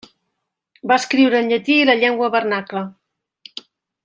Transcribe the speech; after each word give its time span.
Va 0.91 0.97
escriure 1.01 1.41
en 1.43 1.53
llatí 1.53 1.77
i 1.81 1.85
la 1.91 1.97
llengua 2.01 2.31
vernacla. 2.39 2.87